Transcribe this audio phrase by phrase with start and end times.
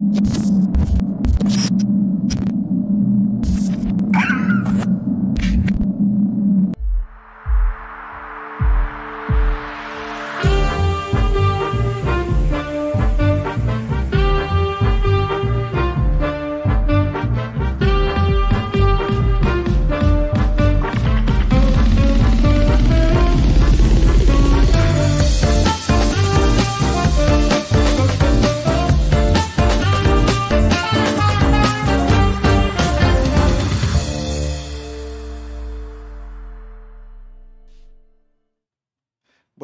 [0.00, 1.97] you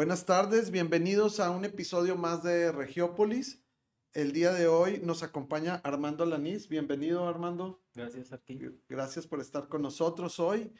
[0.04, 3.64] Buenas tardes, bienvenidos a un episodio más de Regiópolis.
[4.12, 6.68] El día de hoy nos acompaña Armando Lanís.
[6.68, 7.82] Bienvenido, Armando.
[7.94, 8.60] Gracias a ti.
[8.86, 10.70] Gracias por estar con nosotros hoy.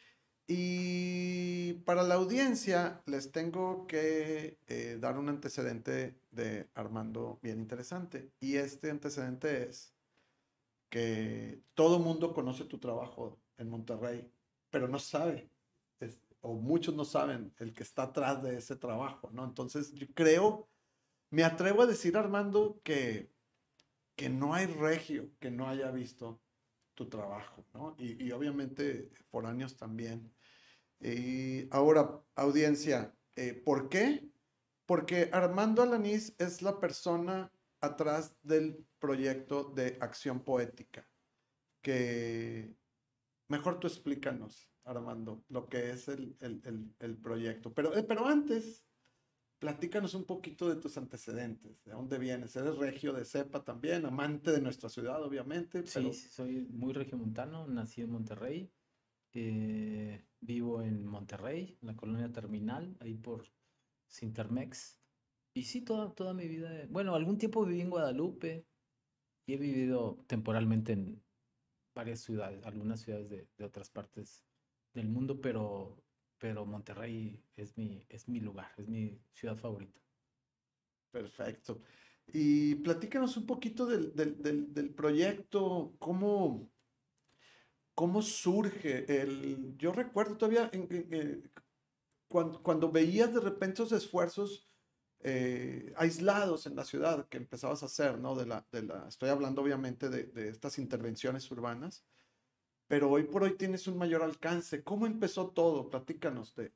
[0.47, 8.31] Y para la audiencia les tengo que eh, dar un antecedente de Armando bien interesante.
[8.41, 9.95] Y este antecedente es
[10.91, 14.31] que todo mundo conoce tu trabajo en Monterrey,
[14.69, 15.49] pero no sabe
[16.45, 19.45] o muchos no saben el que está atrás de ese trabajo, ¿no?
[19.45, 20.69] Entonces, yo creo,
[21.31, 23.33] me atrevo a decir, Armando, que,
[24.15, 26.43] que no hay regio que no haya visto
[26.93, 27.97] tu trabajo, ¿no?
[27.99, 30.35] Y, obviamente foráneos también.
[31.01, 34.29] Y ahora, audiencia, eh, ¿por qué?
[34.85, 41.09] Porque Armando Alanís es la persona atrás del proyecto de acción poética,
[41.81, 42.77] que
[43.49, 44.74] mejor tú explícanos.
[44.85, 47.73] Armando, lo que es el, proyecto.
[47.73, 48.85] Pero, eh, pero antes,
[49.59, 52.55] platícanos un poquito de tus antecedentes, de dónde vienes.
[52.57, 55.87] Eres regio de cepa también, amante de nuestra ciudad, obviamente.
[55.87, 58.71] Sí, soy muy regiomontano, nací en Monterrey,
[59.33, 63.47] eh, vivo en Monterrey, en la colonia Terminal, ahí por
[64.09, 65.01] Sintermex.
[65.55, 68.67] Y sí, toda, toda mi vida, bueno, algún tiempo viví en Guadalupe
[69.47, 71.23] y he vivido temporalmente en
[71.95, 74.45] varias ciudades, algunas ciudades de, de otras partes
[74.95, 76.03] del mundo, pero,
[76.39, 80.01] pero Monterrey es mi, es mi lugar, es mi ciudad favorita.
[81.11, 81.83] Perfecto.
[82.27, 86.71] Y platícanos un poquito del, del, del, proyecto, cómo,
[87.95, 89.05] cómo surge.
[89.21, 90.71] El, yo recuerdo todavía
[92.29, 94.69] cuando, cuando, veías de repente esos esfuerzos
[95.21, 98.35] eh, aislados en la ciudad que empezabas a hacer, ¿no?
[98.35, 102.05] De la, de la, estoy hablando obviamente de, de estas intervenciones urbanas
[102.95, 104.85] pero hoy por hoy tienes un mayor alcance.
[104.85, 105.91] ¿Cómo empezó todo?
[105.91, 106.71] Platícanos de,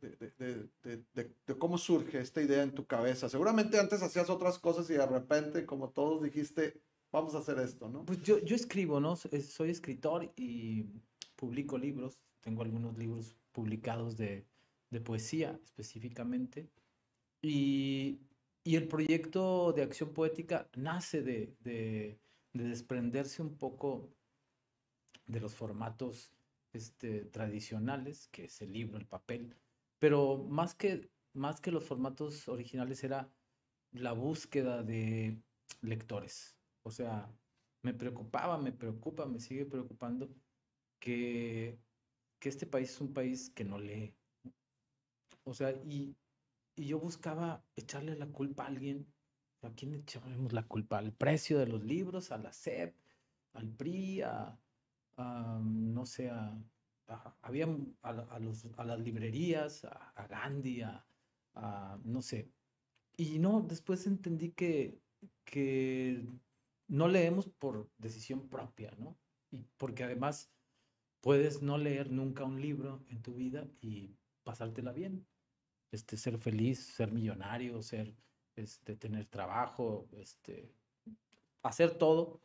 [1.61, 3.29] cómo surge esta idea en tu cabeza.
[3.29, 7.89] Seguramente antes hacías otras cosas y de repente, como todos, dijiste, vamos a hacer esto,
[7.89, 8.05] ¿no?
[8.05, 9.15] Pues yo, yo escribo, ¿no?
[9.15, 10.87] Soy escritor y
[11.37, 12.19] publico libros.
[12.41, 14.45] Tengo algunos libros publicados de,
[15.05, 16.69] poesía específicamente.
[17.43, 18.19] Y,
[18.65, 22.19] y, el proyecto de acción poética nace de
[22.55, 24.18] desprenderse un poco
[25.29, 26.33] de los formatos
[26.73, 29.55] este, tradicionales, que es el libro, el papel,
[29.99, 33.31] pero más que, más que los formatos originales era
[33.93, 35.41] la búsqueda de
[35.83, 36.57] lectores.
[36.83, 37.31] O sea,
[37.83, 40.29] me preocupaba, me preocupa, me sigue preocupando
[40.99, 41.79] que,
[42.39, 44.15] que este país es un país que no lee.
[45.45, 46.17] O sea, y,
[46.77, 49.07] y yo buscaba echarle la culpa a alguien.
[49.63, 50.99] ¿A quién echamos la culpa?
[50.99, 52.31] ¿Al precio de los libros?
[52.31, 52.95] ¿A la SEP?
[53.55, 54.23] ¿Al PRI?
[54.23, 54.57] ¿A,
[55.19, 56.57] no sé, a,
[57.43, 57.67] había
[58.03, 61.05] a, los, a, las librerías, a, Gandhi, a,
[62.05, 62.51] no sé.
[63.17, 65.01] Y no, después entendí que,
[65.45, 66.25] que
[66.87, 69.19] no leemos por decisión propia, ¿no?
[69.51, 70.53] Y porque además
[71.21, 74.15] puedes no leer nunca un libro en tu vida y
[74.45, 75.27] pasártela bien.
[75.91, 78.15] Este, ser feliz, ser millonario, ser,
[78.57, 80.73] este, tener trabajo, este,
[81.63, 82.41] hacer todo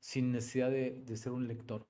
[0.00, 1.87] sin necesidad de, de ser un lector.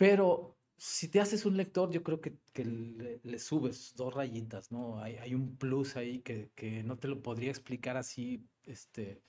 [0.00, 4.98] Pero si te haces un lector, yo creo que, le, subes dos rayitas, ¿no?
[4.98, 9.20] Hay, un plus ahí que, no te lo podría explicar así este,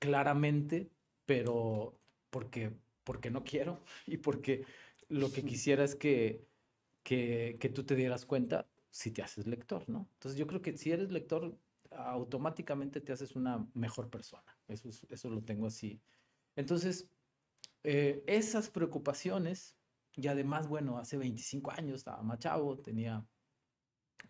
[0.00, 0.90] claramente,
[1.26, 1.96] pero
[2.30, 2.72] porque,
[3.04, 4.64] porque no quiero y porque
[5.08, 6.44] lo que quisiera es que,
[7.04, 10.08] que, tú te dieras cuenta si te haces lector, ¿no?
[10.14, 11.56] Entonces yo creo que si eres lector,
[11.92, 14.58] automáticamente te haces una mejor persona.
[14.66, 16.00] Eso, eso lo tengo así.
[16.56, 17.08] Entonces,
[17.88, 19.76] eh, esas preocupaciones,
[20.16, 23.24] y además, bueno, hace 25 años estaba más chavo, tenía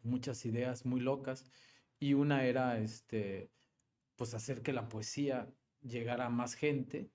[0.03, 1.51] muchas ideas muy locas,
[1.99, 3.51] y una era, este,
[4.15, 5.51] pues hacer que la poesía
[5.81, 7.11] llegara a más gente,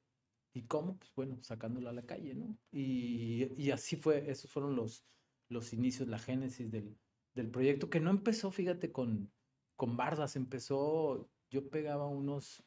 [0.51, 0.97] ¿y cómo?
[0.97, 2.57] Pues bueno, sacándola a la calle, ¿no?
[2.71, 5.05] Y, así fue, esos fueron los,
[5.47, 6.97] los inicios, la génesis del,
[7.35, 9.31] del proyecto, que no empezó, fíjate, con,
[9.75, 12.63] con bardas, empezó, yo pegaba unos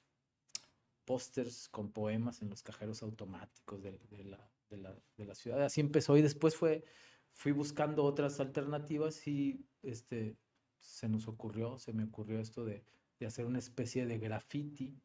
[1.05, 5.62] pósters con poemas en los cajeros automáticos de, la, de, la, de, la, ciudad.
[5.62, 6.85] Así empezó y después fue,
[7.31, 10.37] fui buscando otras alternativas y este,
[10.79, 12.85] se nos ocurrió, se me ocurrió esto de,
[13.19, 14.99] de hacer una especie de graffiti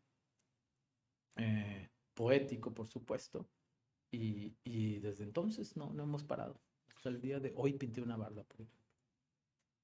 [1.38, 3.48] eh, poético, por supuesto.
[4.12, 6.60] Y, y, desde entonces no, no hemos parado.
[6.96, 8.80] Hasta el día de hoy pinté una barda, por ejemplo.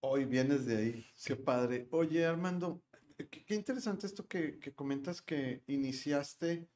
[0.01, 1.87] Hoy vienes de ahí, qué padre.
[1.91, 2.81] Oye, Armando,
[3.17, 6.67] qué, interesante esto que, que, comentas que iniciaste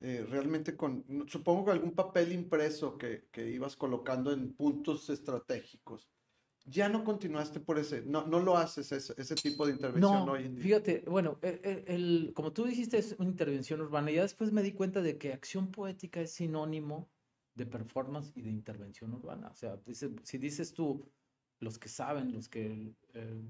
[0.00, 6.10] eh, realmente con, supongo que algún papel impreso que, que, ibas colocando en puntos estratégicos.
[6.66, 10.32] Ya no continuaste por ese, no, no lo haces ese, ese tipo de intervención no,
[10.32, 10.64] hoy en día.
[10.64, 14.10] Fíjate, bueno, el, e, el, como tú dijiste, es una intervención urbana.
[14.10, 17.10] Ya después me di cuenta de que acción poética es sinónimo
[17.54, 19.48] de performance y de intervención urbana.
[19.48, 21.06] O sea, dice, si dices tú,
[21.60, 23.42] los que saben, los que eh,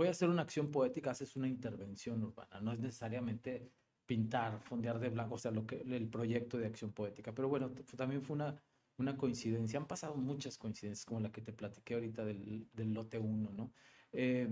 [0.00, 3.70] voy a hacer una acción poética, haces una intervención urbana, no es necesariamente
[4.06, 7.34] pintar, fondear de blanco, o sea, lo que, el proyecto de acción poética.
[7.34, 8.58] Pero bueno, también fue una,
[8.96, 13.18] una coincidencia, han pasado muchas coincidencias, como la que te platiqué ahorita del, del lote
[13.18, 13.74] 1, ¿no?
[14.12, 14.48] Eh,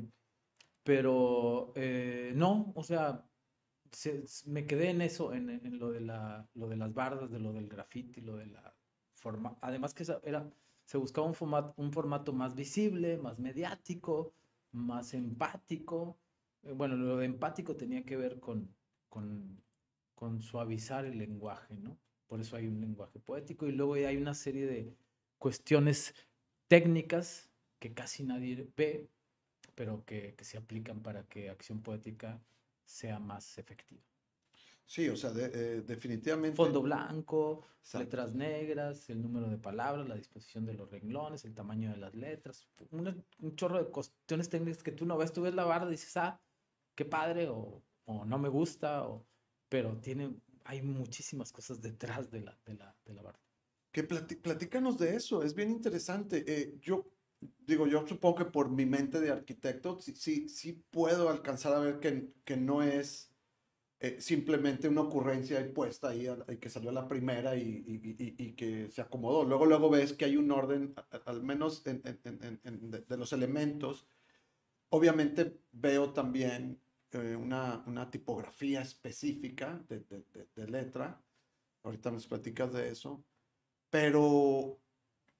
[0.83, 3.25] pero eh, no, o sea,
[4.44, 7.55] me quedé en eso, en, en, lo, de la, lo de las bardas, de lo
[7.55, 8.77] del graffiti, lo de la
[9.15, 10.47] forma, además que era,
[10.85, 14.35] se buscaba un formato, un formato más visible, más mediático,
[14.73, 16.19] más empático.
[16.62, 18.75] Eh, bueno, lo de empático tenía que ver con,
[19.09, 19.62] con,
[20.15, 21.99] con suavizar el lenguaje, ¿no?
[22.26, 24.94] Por eso hay un lenguaje poético y luego hay una serie de
[25.38, 26.15] cuestiones
[26.69, 29.09] técnicas que casi nadie ve,
[29.75, 32.41] pero que, que se aplican para que acción poética
[32.85, 34.03] sea más efectiva.
[34.88, 36.56] Sí, o sea, eh, definitivamente.
[36.56, 41.90] Fondo blanco, letras negras, el número de palabras, la disposición de los renglones, el tamaño
[41.90, 45.67] de las letras, un, chorro de cuestiones técnicas que tú no ves, tú ves la
[45.67, 46.40] barra y dices, ah,
[46.94, 49.26] qué padre, o, o no me gusta, o,
[49.69, 53.41] pero tiene, hay muchísimas cosas detrás de la, de la, de la barra.
[53.93, 56.44] Que platícanos de eso, es bien interesante.
[56.46, 57.12] Eh, yo
[57.67, 61.81] digo, yo supongo que por mi mente de arquitecto, sí, sí, sí puedo alcanzar a
[61.81, 63.28] ver que, que no es
[64.00, 66.29] eh, simplemente una ocurrencia puesta ahí,
[66.61, 69.45] que salió la primera y, y, y, que se acomodó.
[69.45, 74.06] Luego, luego ves que hay un orden, al menos en, en, en, de, los elementos.
[74.91, 76.81] Obviamente veo también
[77.11, 81.21] eh, una, una, tipografía específica de, de, de, letra.
[81.83, 83.25] Ahorita nos platicas de eso.
[83.91, 84.79] Pero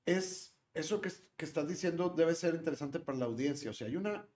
[0.04, 3.70] es eso que, que estás diciendo debe ser interesante para la audiencia.
[3.70, 4.26] O sea, hay una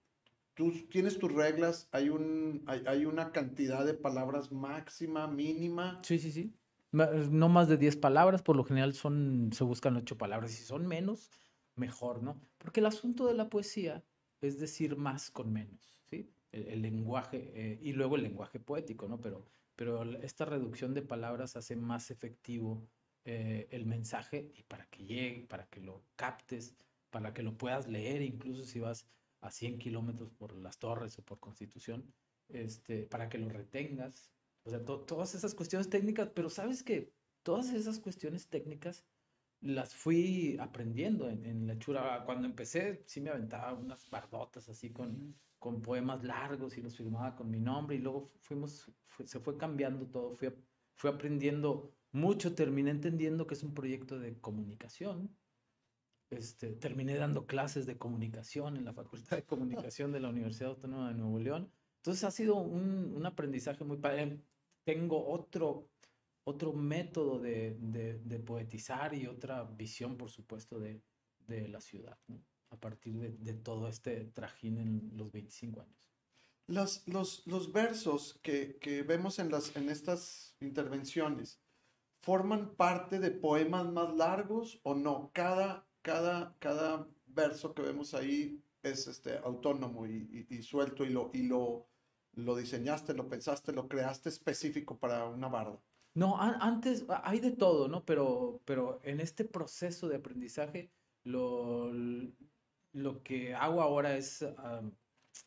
[0.55, 6.01] tú tienes tus reglas, hay, un, hay, hay, una cantidad de palabras máxima, mínima.
[6.03, 6.55] Sí, sí, sí.
[6.93, 10.51] No más de 10 palabras, por lo general son, se buscan 8 palabras.
[10.51, 11.31] Si son menos,
[11.75, 12.41] mejor, ¿no?
[12.59, 14.05] Porque el asunto de la poesía
[14.41, 16.29] es decir más con menos, ¿sí?
[16.51, 19.21] El, lenguaje, eh, y luego el lenguaje poético, ¿no?
[19.21, 22.87] Pero, pero esta reducción de palabras hace más efectivo
[23.25, 26.75] eh, el mensaje y para que llegue, para que lo captes,
[27.11, 29.07] para que lo puedas leer, incluso si vas
[29.43, 32.15] a 100 kilómetros por las torres o por constitución,
[32.49, 34.33] este, para que lo retengas.
[34.65, 37.13] O sea, todas esas cuestiones técnicas, pero sabes que
[37.43, 39.05] todas esas cuestiones técnicas
[39.61, 42.23] las fui aprendiendo en, en la chura.
[42.25, 47.35] Cuando empecé, sí me aventaba unas bardotas así con, con poemas largos y los firmaba
[47.35, 48.91] con mi nombre y luego fuimos,
[49.25, 50.53] se fue cambiando todo, fui,
[50.95, 55.37] fui aprendiendo mucho, terminé entendiendo que es un proyecto de comunicación
[56.33, 61.09] este, terminé dando clases de comunicación en la Facultad de Comunicación de la Universidad Autónoma
[61.09, 61.71] de Nuevo León.
[61.99, 64.41] Entonces ha sido un, un aprendizaje muy padre.
[64.85, 65.89] Tengo otro,
[66.45, 71.01] otro método de, de, de, poetizar y otra visión, por supuesto, de,
[71.47, 72.43] de la ciudad, ¿no?
[72.71, 75.95] a partir de, todo este trajín en los 25 años.
[76.67, 81.61] Los, los, los versos que, que, vemos en, las, en estas intervenciones,
[82.23, 85.31] ¿forman parte de poemas más largos o no?
[85.35, 91.31] Cada, cada, cada verso que vemos ahí es este, autónomo y, y, suelto y, lo,
[91.33, 91.87] y lo,
[92.35, 95.81] lo diseñaste, lo pensaste, lo creaste específico para una barda.
[96.15, 98.05] No, antes hay de todo, ¿no?
[98.05, 100.91] Pero, pero en este proceso de aprendizaje,
[101.25, 101.91] lo,
[102.93, 104.45] lo que hago ahora es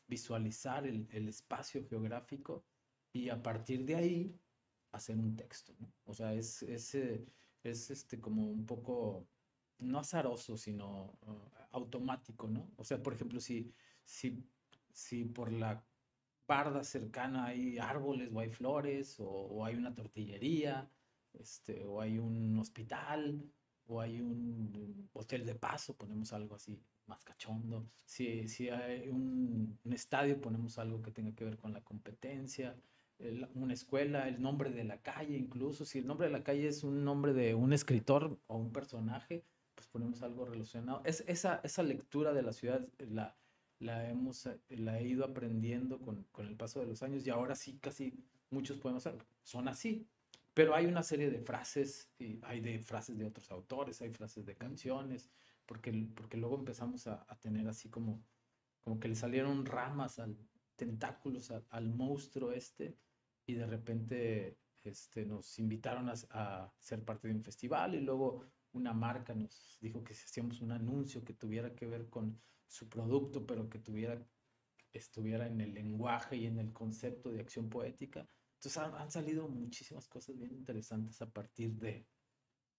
[0.08, 2.66] visualizar el, el, espacio geográfico
[3.14, 4.40] y a partir de ahí
[4.92, 5.92] hacer un texto, ¿no?
[6.06, 7.26] O sea, es, es, eh,
[7.64, 9.28] es este, como un poco
[9.80, 12.72] no azaroso, sino uh, automático, ¿no?
[12.78, 14.44] O sea, por ejemplo, si, si,
[14.92, 15.84] si por la
[16.48, 20.90] barda cercana hay árboles o hay flores o, hay una tortillería,
[21.34, 23.44] este, o hay un hospital
[23.88, 27.88] o hay un hotel de paso, ponemos algo así más cachondo.
[28.06, 32.76] Si, si hay un, estadio, ponemos algo que tenga que ver con la competencia.
[33.54, 36.84] una escuela, el nombre de la calle, incluso si el nombre de la calle es
[36.84, 39.44] un nombre de un escritor o un personaje,
[39.96, 41.02] ponemos algo relacionado.
[41.06, 43.34] Es, esa, esa lectura de la ciudad la,
[43.80, 47.56] la, hemos, la he ido aprendiendo con, con el paso de los años y ahora
[47.56, 48.14] sí casi
[48.50, 49.08] muchos podemos
[49.44, 50.06] son así.
[50.54, 54.46] Pero hay una serie de frases, y hay de frases de otros autores, hay frases
[54.46, 55.30] de canciones,
[55.66, 58.22] porque, porque luego empezamos a, a tener así como,
[58.84, 60.38] como que le salieron ramas al,
[60.76, 62.98] tentáculos al monstruo este
[63.46, 68.94] y de repente este, nos invitaron a, ser parte de un festival y luego una
[68.94, 73.46] marca nos dijo que si hacíamos un anuncio que tuviera que ver con su producto,
[73.46, 74.22] pero que tuviera,
[74.92, 78.28] estuviera en el lenguaje y en el concepto de acción poética.
[78.56, 82.08] Entonces han, salido muchísimas cosas bien interesantes a partir de,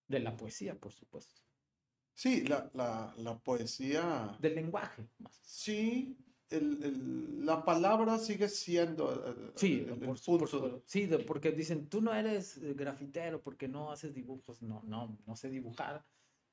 [0.08, 1.42] de la poesía, por supuesto.
[2.14, 4.36] Sí, la, la, la poesía.
[4.40, 5.06] Del lenguaje.
[5.18, 5.38] Más.
[5.44, 6.16] Sí,
[6.50, 12.14] el, el, la palabra sigue siendo eh, sí, por, Por, sí, porque dicen, tú no
[12.14, 14.62] eres eh, grafitero porque no haces dibujos.
[14.62, 16.04] No, no, no sé dibujar.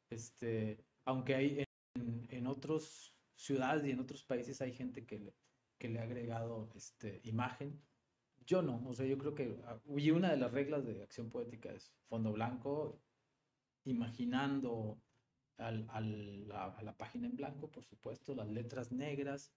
[0.09, 5.35] Este, aunque hay en, en otras ciudades y en otros países hay gente que le,
[5.77, 7.81] que le ha agregado este, imagen.
[8.45, 11.29] Yo no, o sea, yo creo que ah, y una de las reglas de acción
[11.29, 13.01] poética es fondo blanco,
[13.85, 15.01] imaginando
[15.57, 19.53] al, al, a la página en blanco, por supuesto, las letras negras,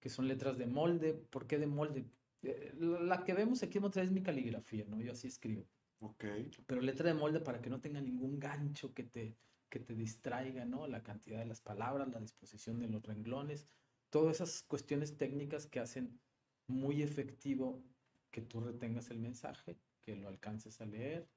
[0.00, 1.14] que son letras de molde.
[1.14, 2.06] ¿Por qué de molde?
[2.42, 5.00] Eh, la que vemos aquí otra es mi caligrafía, ¿no?
[5.00, 5.66] Yo así escribo.
[6.00, 6.24] Ok.
[6.66, 9.36] Pero letra de molde para que no tenga ningún gancho que te,
[9.68, 10.86] que te distraiga, ¿no?
[10.86, 13.68] La cantidad de las palabras, la disposición de los renglones,
[14.08, 16.18] todas esas cuestiones técnicas que hacen
[16.66, 17.84] muy efectivo
[18.30, 21.28] que tú retengas el mensaje, que lo alcances a leer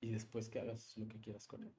[0.00, 1.74] y después que hagas lo que quieras con él.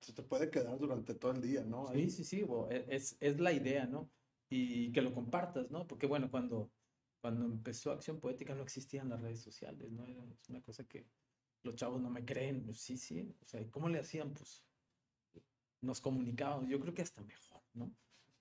[0.00, 1.90] Se te puede quedar durante todo el día, ¿no?
[1.94, 4.10] Sí, sí, sí, e, es, es la idea, ¿no?
[4.50, 5.86] Y que lo compartas, ¿no?
[5.86, 6.70] Porque bueno, cuando,
[7.20, 10.06] cuando empezó Acción Poética no existían las redes sociales, ¿no?
[10.06, 11.06] Era una cosa que
[11.62, 14.32] los chavos no me creen, pues sí, sí, o sea, ¿cómo le hacían?
[14.32, 14.64] Pues
[15.80, 17.94] nos comunicábamos, yo creo que hasta mejor, ¿no?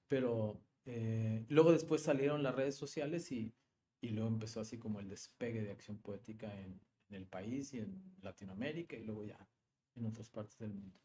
[0.08, 3.54] Pero eh, luego después salieron las redes sociales y,
[4.02, 7.80] y, luego empezó así como el despegue de Acción Poética en, en el país y
[7.80, 9.48] en Latinoamérica y luego ya
[9.96, 11.00] en otras partes del mundo.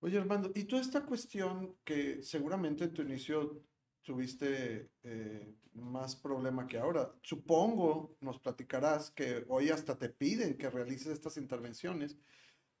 [0.00, 3.62] Oye, Armando, y toda esta cuestión que seguramente en tu inicio
[4.02, 7.12] tuviste eh, más problema que ahora.
[7.22, 12.18] Supongo, nos platicarás, que hoy hasta te piden que realices estas intervenciones,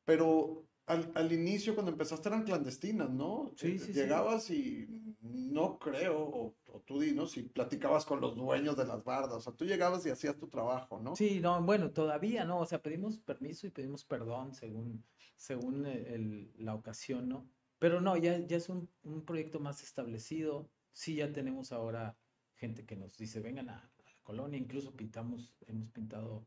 [0.04, 3.52] pero al, al inicio cuando empezaste eran clandestinas, ¿no?
[3.56, 4.88] Sí, sí, Llegabas y
[5.20, 9.52] no creo, o, tú dinos, si platicabas con los dueños de las bardas, o sea,
[9.52, 11.14] tú llegabas y hacías tu trabajo, ¿no?
[11.14, 15.04] Sí, no, bueno, todavía no, o sea, pedimos permiso y pedimos perdón según,
[15.36, 17.48] según el, la ocasión, ¿no?
[17.78, 22.16] Pero no, ya, ya es un, un proyecto más establecido sí ya tenemos ahora
[22.54, 26.46] gente que nos dice, vengan a, la colonia, incluso pintamos, hemos pintado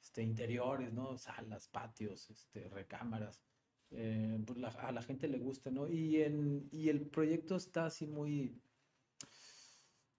[0.00, 1.18] este, interiores, ¿no?
[1.18, 3.42] Salas, patios, este, recámaras.
[3.90, 5.88] Eh, pues a la gente le gusta, ¿no?
[5.88, 8.60] Y, en, y el proyecto está así muy,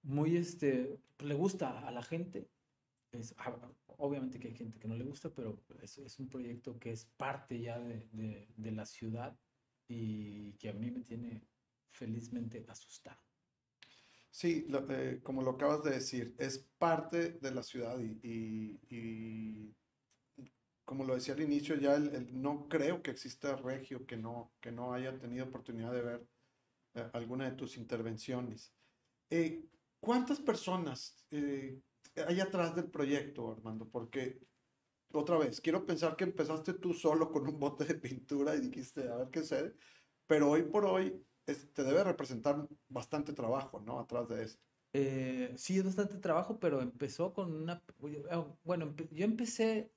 [0.03, 2.50] muy, este, le gusta a la gente.
[3.12, 3.57] Es, ah,
[3.98, 7.05] obviamente que hay gente que no le gusta, pero es, es un proyecto que es
[7.05, 9.38] parte ya de, de, de la ciudad
[9.88, 11.48] y que a mí me tiene
[11.89, 13.26] felizmente asustado.
[14.29, 19.74] Sí, eh, como lo acabas de decir, es parte de la ciudad y,
[20.86, 24.72] como lo decía al inicio, ya el, no creo que exista regio que no, que
[24.72, 26.27] no haya tenido oportunidad de ver
[26.93, 28.74] eh, alguna de tus intervenciones.
[29.29, 29.65] Eh,
[30.00, 33.89] ¿Cuántas personas hay atrás del proyecto, Armando?
[33.89, 34.39] Porque,
[35.12, 39.10] otra vez, quiero pensar que empezaste tú solo con un bote de pintura y dijiste,
[39.10, 39.74] a ver qué sé,
[40.27, 44.00] pero hoy por hoy te debe representar bastante trabajo, ¿no?
[44.00, 44.62] Atrás de esto.
[44.94, 47.82] Eh, sí, es bastante trabajo, pero empezó con una...
[48.32, 49.92] Oh, bueno, yo empecé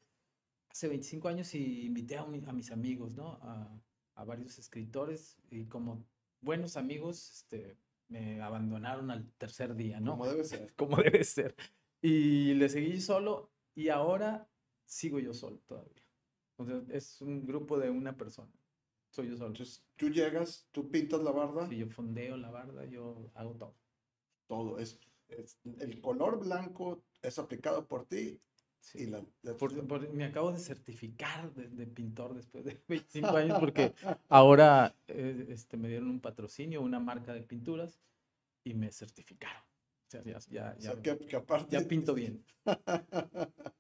[0.69, 3.39] hace 25 años y invité a, mis amigos, ¿no?
[3.43, 3.81] A,
[4.15, 6.05] a, varios escritores y como
[6.41, 7.77] buenos amigos, este,
[8.09, 10.13] me abandonaron al tercer día, ¿no?
[10.13, 10.73] Como debe ser.
[10.77, 11.55] Como debe ser.
[12.03, 14.49] Y le seguí solo y ahora
[14.85, 16.03] sigo yo solo todavía.
[16.57, 18.53] O sea, es un grupo de una persona.
[19.11, 19.49] Soy yo solo.
[19.49, 21.69] Entonces, tú llegas, tú pintas la barda.
[21.69, 23.75] Sí, yo fondeo la barda, yo hago todo.
[24.47, 24.79] Todo.
[24.79, 24.99] Es,
[25.79, 28.41] el color blanco es aplicado por ti.
[28.81, 29.07] Sí.
[29.07, 29.23] la,
[30.13, 33.93] me acabo de certificar de, pintor después de 25 años porque
[34.29, 38.01] ahora eh, este, me dieron un patrocinio, una marca de pinturas
[38.65, 39.63] y me certificaron.
[39.63, 41.79] O sea, ya, ya, ya, que, aparte...
[41.79, 42.43] ya pinto bien.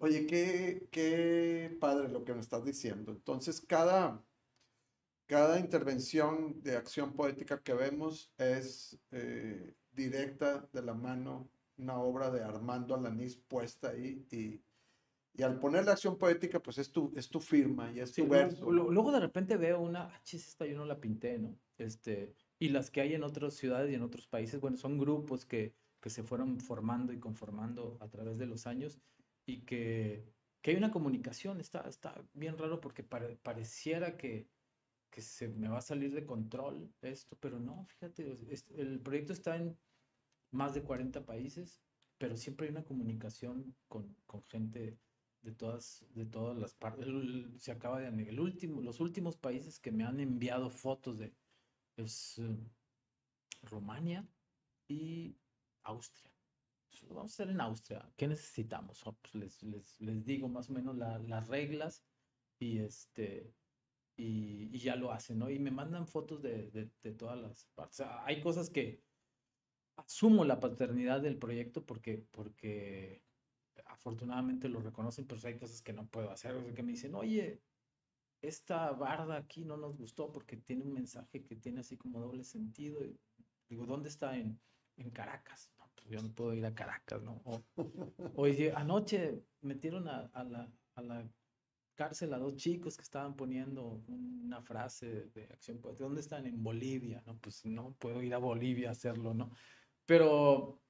[0.00, 3.12] Oye, qué, qué padre lo que me estás diciendo.
[3.12, 4.24] Entonces, cada,
[5.28, 12.30] cada intervención de acción poética que vemos es eh, directa de la mano una obra
[12.30, 14.60] de Armando Alanís puesta ahí y,
[15.34, 18.68] y al ponerle acción poética, pues es tu, es tu firma y es tu verso.
[18.70, 21.54] Luego, de repente veo una, ah, chis, esta yo no la pinté, ¿no?
[21.76, 25.44] Este, y las que hay en otras ciudades y en otros países, bueno, son grupos
[25.44, 28.98] que, que se fueron formando y conformando a través de los años
[29.46, 30.24] y que,
[30.62, 34.48] que hay una comunicación, está, está bien raro porque pareciera que,
[35.10, 38.38] que se me va a salir de control esto, pero no, fíjate,
[38.76, 39.76] el proyecto está en
[40.50, 41.80] más de 40 países,
[42.18, 44.98] pero siempre hay una comunicación con, con gente
[45.42, 47.06] de todas, de todas las partes.
[47.56, 51.32] Se acaba de el último, los últimos países que me han enviado fotos de
[51.96, 52.56] es eh,
[53.62, 54.26] Rumania
[54.88, 55.36] y
[55.82, 56.30] Austria.
[57.08, 58.10] Vamos a hacer en Austria.
[58.16, 59.06] ¿Qué necesitamos?
[59.06, 62.02] Oh, pues les, les, les, digo más o menos las reglas
[62.58, 63.54] y este
[64.18, 65.48] y, ya lo hacen, ¿no?
[65.48, 68.00] Y me mandan fotos de, de, todas las partes.
[68.24, 69.00] hay cosas que
[69.96, 73.22] asumo la paternidad del proyecto porque, porque
[73.86, 77.62] afortunadamente lo reconocen, pero hay cosas que no puedo hacer, que me dicen, oye,
[78.42, 82.42] esta barda aquí no nos gustó porque tiene un mensaje que tiene así como doble
[82.42, 83.00] sentido.
[83.68, 84.36] digo, ¿dónde está?
[84.36, 84.60] En,
[84.96, 85.70] en Caracas.
[85.78, 87.40] No, pues yo no puedo ir a Caracas, ¿no?
[87.44, 87.62] O,
[88.34, 90.44] oye, anoche metieron a, a
[91.02, 91.30] la
[91.98, 96.04] cárcel a dos chicos que estaban poniendo una frase de acción poética.
[96.04, 96.46] ¿Dónde están?
[96.46, 97.36] En Bolivia, ¿no?
[97.38, 99.50] Pues no puedo ir a Bolivia a hacerlo, ¿no?
[100.06, 100.80] Pero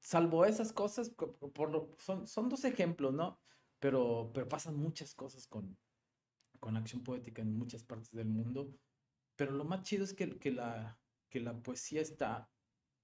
[0.00, 1.14] salvo esas cosas,
[1.98, 3.38] son, son dos ejemplos, ¿no?
[3.78, 5.76] Pero, pero pasan muchas cosas con,
[6.58, 8.74] con acción poética en muchas partes del mundo.
[9.36, 12.50] Pero lo más chido es que, que, la, que la poesía está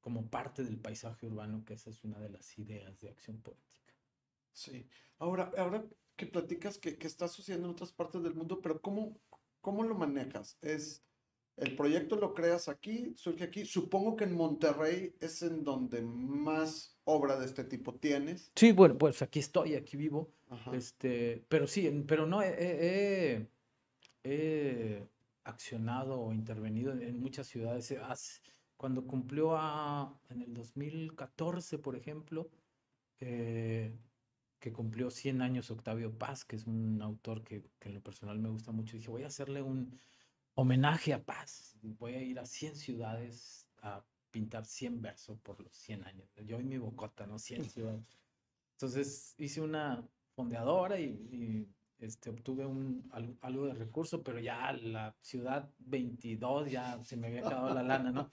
[0.00, 3.94] como parte del paisaje urbano, que esa es una de las ideas de acción poética.
[4.50, 4.88] Sí.
[5.18, 5.84] Ahora, ahora
[6.20, 9.16] que platicas que, que está sucediendo en otras partes del mundo, pero ¿cómo,
[9.62, 10.58] cómo lo manejas?
[10.60, 11.02] ¿Es
[11.56, 13.64] el proyecto lo creas aquí, surge aquí.
[13.64, 18.52] Supongo que en Monterrey es en donde más obra de este tipo tienes.
[18.54, 20.30] Sí, bueno, pues aquí estoy, aquí vivo.
[20.72, 23.48] Este, pero sí, pero no, he,
[25.44, 27.94] accionado o intervenido en, muchas ciudades.
[28.76, 32.50] Cuando cumplió a, en el 2014, por ejemplo,
[33.20, 33.94] eh,
[34.60, 38.38] que cumplió 100 años Octavio Paz, que es un autor que, que en lo personal
[38.38, 39.98] me gusta mucho, dije, voy a hacerle un
[40.54, 41.76] homenaje a Paz.
[41.82, 46.28] Voy a ir a 100 ciudades a pintar 100 versos por los 100 años.
[46.46, 47.38] Yo y mi bocota, ¿no?
[47.38, 48.18] 100 ciudades.
[48.72, 51.68] Entonces hice una fondeadora y,
[51.98, 53.10] este, obtuve un,
[53.42, 58.10] algo, de recurso, pero ya la ciudad 22 ya se me había acabado la lana,
[58.10, 58.30] ¿no?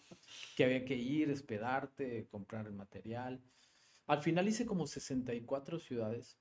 [0.55, 3.41] Que había que ir, hospedarte, comprar el material.
[4.07, 6.37] Al final hice como 64 ciudades.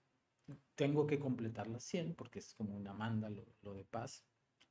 [0.75, 4.25] Tengo que completar las 100 porque es como una manda lo, de paz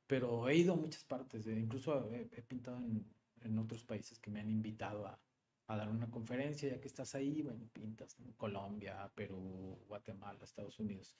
[0.06, 4.40] pero he ido a muchas partes, eh, incluso he, pintado en, otros países que me
[4.40, 5.18] han invitado a,
[5.68, 11.16] dar una conferencia, ya que estás ahí, bueno, pintas en Colombia, Perú, Guatemala, Estados Unidos.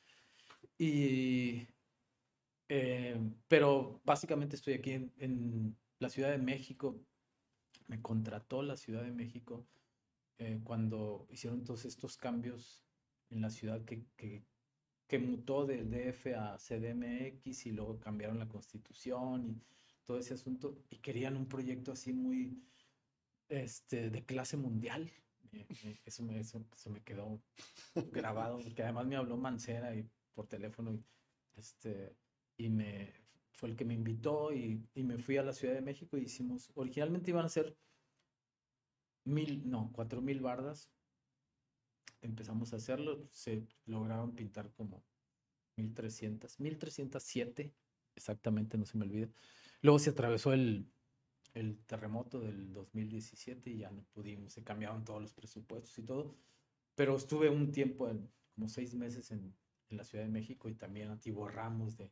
[0.79, 1.67] Y,
[2.69, 7.01] eh, pero básicamente estoy aquí en, la Ciudad de México,
[7.89, 9.67] me contrató la Ciudad de México
[10.38, 12.85] eh, cuando hicieron todos estos cambios
[13.31, 14.44] en la ciudad que, que
[15.07, 19.62] que mutó del DF a CDMX y luego cambiaron la constitución y
[20.05, 22.62] todo ese asunto y querían un proyecto así muy
[23.49, 25.11] este, de clase mundial.
[26.05, 27.40] eso, me, eso me quedó
[28.12, 31.05] grabado porque además me habló Mancera y por teléfono y,
[31.55, 32.16] este,
[32.57, 33.14] y me
[33.51, 36.25] fue el que me invitó y, y me fui a la Ciudad de México y
[36.25, 37.75] hicimos, originalmente iban a ser
[39.27, 40.91] mil, no, cuatro mil bardas
[42.23, 45.05] empezamos a hacerlo, se lograron pintar como
[45.77, 47.75] 1300, 1307,
[48.15, 49.31] exactamente, no se me olvide.
[49.83, 50.91] Luego se atravesó el,
[51.55, 56.37] el terremoto del 2017 y ya no pudimos, se cambiaron todos los presupuestos y todo,
[56.95, 59.55] pero estuve un tiempo, en, como seis meses en,
[59.91, 62.11] en la Ciudad de México y también atiborramos de,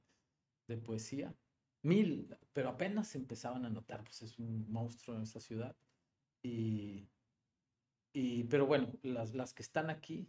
[0.68, 1.34] de poesía.
[1.82, 5.76] Mil, pero apenas empezaban a notar, pues es un monstruo en esa ciudad.
[6.44, 7.08] Y,
[8.12, 10.28] y, pero bueno, las, las que están aquí,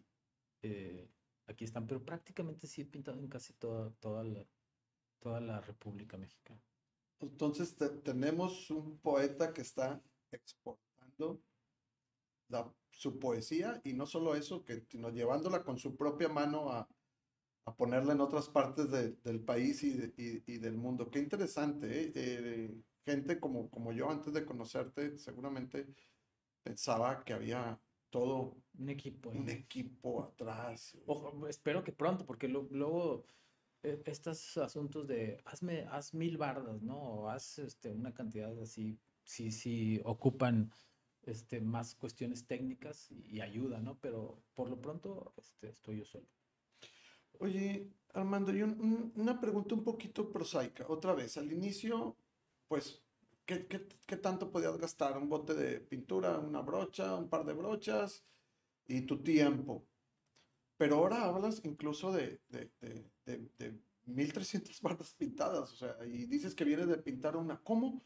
[0.61, 1.11] eh,
[1.45, 4.45] aquí están, pero prácticamente sí he pintado en casi toda, toda, la,
[5.19, 6.61] toda la República Mexicana.
[7.19, 10.01] Entonces tenemos un poeta que está
[10.31, 11.43] exportando
[12.91, 16.87] su poesía y no solo eso, que, sino llevándola con su propia mano a,
[17.65, 21.09] a ponerla en otras partes del país y, y, del mundo.
[21.09, 22.11] Qué interesante, ¿eh?
[22.15, 25.87] Eh, gente como, como yo antes de conocerte, seguramente
[26.63, 30.97] pensaba que había todo un equipo, un equipo atrás.
[31.05, 33.25] Ojo, espero que pronto, porque luego
[33.83, 36.97] eh, estos asuntos de hazme, haz mil bardas, ¿no?
[36.97, 40.71] O haz este, una cantidad así, sí, sí ocupan
[41.23, 43.99] este, más cuestiones técnicas y, ayuda, ¿no?
[43.99, 46.27] Pero por lo pronto este, estoy yo solo.
[47.39, 50.85] Oye, Armando, y una pregunta un poquito prosaica.
[50.87, 52.17] Otra vez, al inicio,
[52.67, 53.03] pues,
[53.45, 55.17] ¿qué, qué, qué tanto podías gastar?
[55.17, 58.25] ¿Un bote de pintura, una brocha, un par de brochas
[58.87, 59.87] y tu tiempo?
[60.77, 62.71] Pero ahora hablas incluso de, de,
[63.25, 67.61] de, de, 1300 barras pintadas, o sea, y dices que vienes de pintar una.
[67.61, 68.03] ¿Cómo,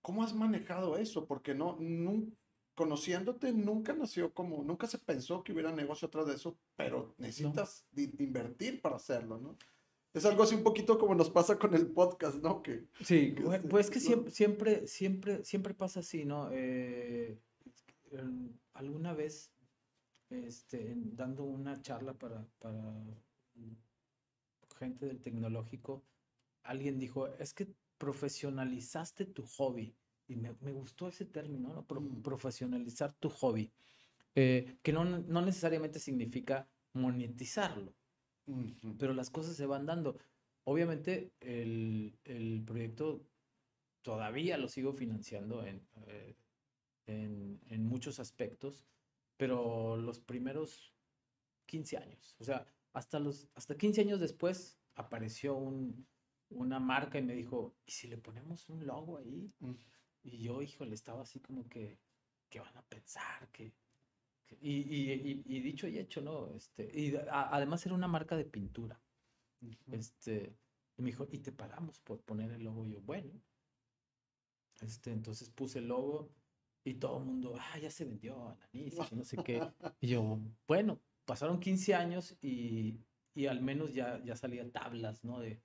[0.00, 1.26] cómo has manejado eso?
[1.26, 2.26] Porque no, no,
[2.74, 7.86] conociéndote, nunca nació como, nunca se pensó que hubiera negocio atrás de eso, pero necesitas
[7.96, 9.56] invertir para hacerlo, ¿no?
[10.16, 12.62] Es algo así un poquito como nos pasa con el podcast, ¿no?
[12.62, 13.34] Que, sí,
[13.68, 16.48] pues que siempre, siempre, siempre, siempre pasa así, ¿no?
[16.52, 17.38] Eh,
[18.72, 19.52] alguna vez
[20.30, 22.82] este, dando una charla para, para
[24.78, 26.02] gente del tecnológico,
[26.62, 29.94] alguien dijo, es que profesionalizaste tu hobby.
[30.28, 32.00] Y me, gustó ese término, ¿no?
[32.00, 32.22] Mm.
[32.22, 33.70] profesionalizar tu hobby,
[34.34, 37.94] eh, que no, no, necesariamente significa monetizarlo,
[38.98, 40.16] pero las cosas se van dando.
[40.64, 43.22] Obviamente el, el proyecto
[44.02, 46.36] todavía lo sigo financiando en, eh,
[47.06, 48.84] en, en muchos aspectos,
[49.36, 50.92] pero los primeros
[51.66, 56.06] 15 años, o sea, hasta, los, hasta 15 años después apareció un,
[56.50, 59.52] una marca y me dijo, ¿y si le ponemos un logo ahí?
[60.22, 61.98] Y yo, híjole, estaba así como que,
[62.48, 63.48] ¿qué van a pensar?
[63.52, 63.72] que
[64.60, 66.54] y, y, y, dicho y hecho, ¿no?
[66.54, 69.00] Este, y además era una marca de pintura.
[69.90, 70.56] Este,
[70.96, 72.86] y me dijo, ¿y te pagamos por poner el logo?
[72.86, 73.32] Y yo, bueno.
[74.80, 76.30] Este, entonces puse el logo
[76.84, 79.60] y todo el mundo, ah, ya se vendió Ananis, y no sé qué.
[80.00, 83.00] Y yo, bueno, pasaron 15 años y,
[83.34, 85.40] y al menos ya, ya salía tablas, ¿no?
[85.40, 85.60] De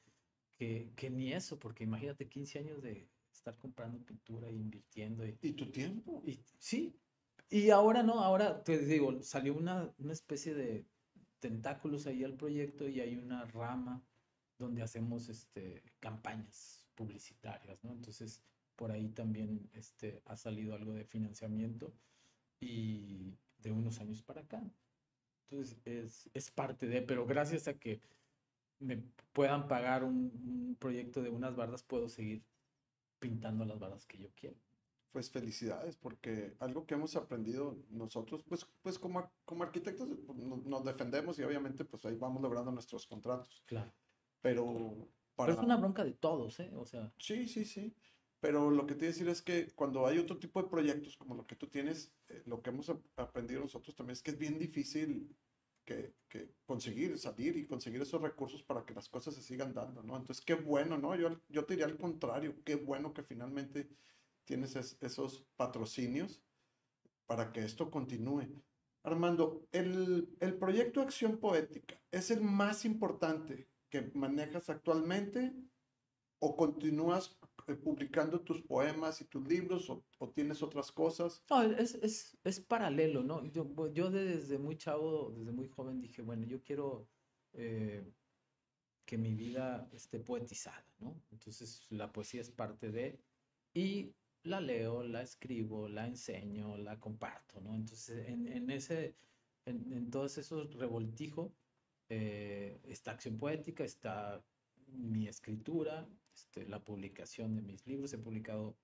[0.57, 5.25] que, que, ni eso, porque imagínate 15 años de estar comprando pintura e invirtiendo.
[5.25, 6.23] Y, ¿Y tu tiempo?
[6.25, 6.95] Y, sí.
[7.51, 10.87] Y ahora no, ahora te digo, salió una, una especie de
[11.39, 14.03] tentáculos ahí al proyecto y hay una rama
[14.57, 17.91] donde hacemos este, campañas publicitarias, ¿no?
[17.91, 18.41] Entonces,
[18.75, 21.93] por ahí también este, ha salido algo de financiamiento
[22.59, 24.63] y de unos años para acá.
[25.49, 28.01] Entonces es, es parte de, pero gracias a que
[28.79, 32.43] me puedan pagar un, proyecto de unas bardas, puedo seguir
[33.19, 34.55] pintando las bardas que yo quiero.
[35.11, 40.85] Pues felicidades, porque algo que hemos aprendido nosotros, pues, pues como, como arquitectos pues, nos,
[40.85, 43.61] defendemos y obviamente pues ahí vamos logrando nuestros contratos.
[43.65, 43.91] Claro.
[44.41, 45.09] Pero...
[45.35, 45.47] Para...
[45.47, 46.71] Pero es una bronca de todos, ¿eh?
[46.75, 47.11] O sea...
[47.17, 47.93] Sí, sí, sí.
[48.41, 51.45] Pero lo que te decir es que cuando hay otro tipo de proyectos como lo
[51.45, 55.35] que tú tienes, eh, lo que hemos aprendido nosotros también es que es bien difícil
[55.85, 60.01] que, que, conseguir salir y conseguir esos recursos para que las cosas se sigan dando,
[60.01, 60.17] ¿no?
[60.17, 61.15] Entonces, qué bueno, ¿no?
[61.15, 63.89] Yo, yo te diría al contrario, qué bueno que finalmente
[64.45, 66.41] tienes esos patrocinios
[67.25, 68.47] para que esto continúe.
[69.03, 75.53] Armando, el, el proyecto Acción Poética es el más importante que manejas actualmente
[76.39, 81.43] o continúas eh, publicando tus poemas y tus libros o, tienes otras cosas?
[81.49, 83.45] No, es, es, es paralelo, ¿no?
[83.51, 87.07] Yo, yo, desde muy chavo, desde muy joven dije, bueno, yo quiero
[87.53, 88.11] eh,
[89.05, 91.21] que mi vida esté poetizada, ¿no?
[91.31, 93.19] Entonces la poesía es parte de,
[93.73, 97.75] y la leo, la escribo, la enseño, la comparto, ¿no?
[97.75, 99.15] Entonces en, en ese,
[99.65, 101.51] en, en todos esos revoltijos,
[102.09, 104.43] eh, está acción poética, está
[104.87, 108.11] mi escritura, este, la publicación de mis libros.
[108.13, 108.75] He publicado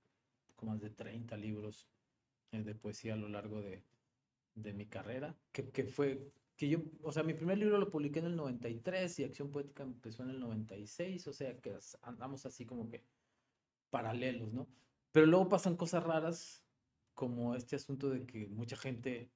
[0.55, 1.89] como más de 30 libros
[2.51, 3.83] eh, de poesía a lo largo de,
[4.55, 8.19] de mi carrera, que, que, fue, que yo, o sea, mi primer libro lo publiqué
[8.19, 12.65] en el 93 y Acción Poética empezó en el 96, o sea, que andamos así
[12.65, 13.03] como que
[13.89, 14.67] paralelos, ¿no?
[15.17, 16.63] Pero luego pasan cosas raras
[17.15, 19.31] como este asunto de que mucha gente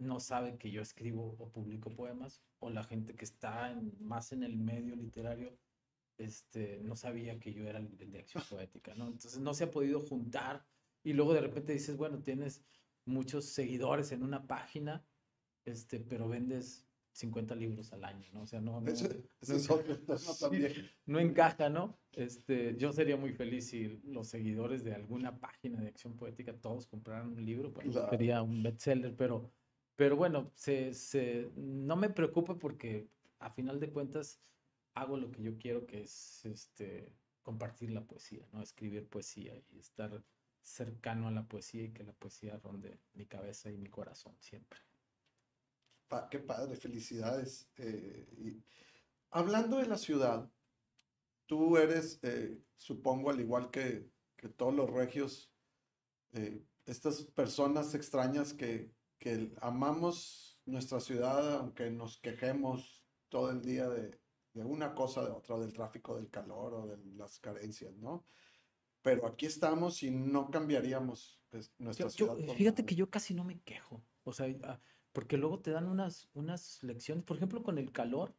[0.00, 4.42] no sabe que yo escribo o publico poemas, o la gente que está más en
[4.42, 5.56] el medio literario
[6.18, 9.06] este, no sabía que yo era el, de acción poética, ¿no?
[9.06, 10.66] Entonces no se ha podido juntar
[11.04, 12.64] y luego de repente dices, bueno, tienes
[13.04, 15.06] muchos seguidores en una página,
[15.66, 16.84] este, pero vendes
[17.16, 18.42] 50 libros al año, ¿no?
[18.42, 18.82] O sea, no,
[21.06, 21.98] no, encaja, ¿no?
[22.12, 26.86] Este, yo sería muy feliz si los seguidores de alguna página de acción poética todos
[26.86, 29.50] compraran un libro, pues sería un bestseller, pero,
[29.96, 34.38] pero bueno, se, se, no me preocupa porque a final de cuentas
[34.92, 38.60] hago lo que yo quiero, que es este, compartir la poesía, ¿no?
[38.60, 40.22] Escribir poesía y estar
[40.60, 44.80] cercano a la poesía y que la poesía ronde mi cabeza y mi corazón siempre.
[46.30, 47.68] Qué padre, felicidades.
[47.76, 48.64] Eh, y
[49.30, 50.50] hablando de la ciudad,
[51.46, 55.52] tú eres, eh, supongo, al igual que, que todos los regios,
[56.32, 63.88] eh, estas personas extrañas que, que amamos nuestra ciudad, aunque nos quejemos todo el día
[63.88, 64.20] de,
[64.52, 68.24] de una cosa, de otra, del tráfico, del calor o de las carencias, ¿no?
[69.02, 72.36] Pero aquí estamos y no cambiaríamos pues, nuestra ciudad.
[72.56, 74.80] fíjate que yo casi no me quejo, o sea, ah,
[75.16, 78.36] porque luego te dan unas, unas lecciones, por ejemplo, con el calor,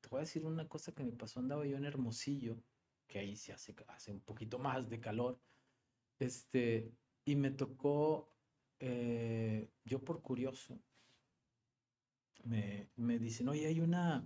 [0.00, 2.62] te voy a decir una cosa que me pasó, andaba yo en Hermosillo,
[3.08, 5.40] que ahí se hace, hace un poquito más de calor,
[6.20, 8.32] este, y me tocó,
[8.78, 10.80] eh, yo por curioso,
[12.44, 14.24] me, me dicen, oye, hay una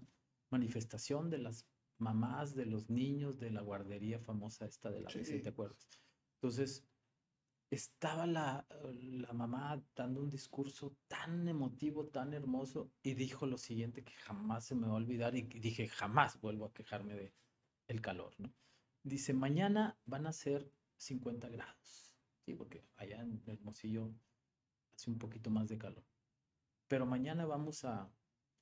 [0.50, 5.40] manifestación de las mamás, de los niños de la guardería famosa esta de la sí.
[5.40, 5.88] ¿te acuerdas?
[6.34, 6.86] Entonces,
[7.74, 8.66] estaba la,
[9.02, 14.64] la, mamá dando un discurso tan emotivo, tan hermoso, y dijo lo siguiente que jamás
[14.64, 17.34] se me va a olvidar, y dije, jamás vuelvo a quejarme de
[17.88, 18.34] el calor.
[19.02, 22.54] Dice, mañana van a ser 50 grados, ¿sí?
[22.54, 24.10] Porque allá en Hermosillo
[24.94, 26.04] hace un poquito más de calor.
[26.88, 28.10] Pero mañana vamos a,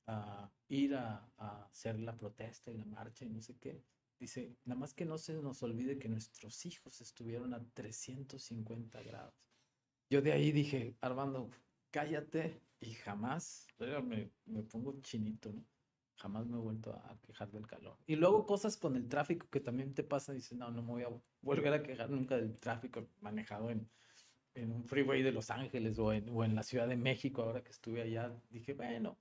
[0.07, 3.83] a ir a, a, hacer la protesta y la marcha y no sé qué.
[4.19, 9.33] Dice, nada más que no se nos olvide que nuestros hijos estuvieron a 350 grados.
[10.09, 11.49] Yo de ahí dije, Armando,
[11.91, 15.65] cállate y jamás, me, me pongo chinito, ¿no?
[16.15, 17.97] Jamás me he vuelto a quejar del calor.
[18.05, 21.03] Y luego cosas con el tráfico que también te pasa, dices, no, no me voy
[21.03, 21.09] a
[21.41, 23.89] volver a quejar nunca del tráfico manejado en,
[24.53, 27.63] en un freeway de Los Ángeles o en, o en la Ciudad de México, ahora
[27.63, 29.17] que estuve allá, dije, bueno,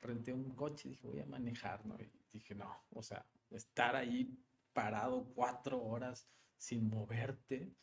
[0.00, 1.96] renté un coche, dije, voy a manejar, ¿no?
[2.00, 4.38] Y dije, no, o sea, estar ahí
[4.72, 7.74] parado cuatro horas sin moverte,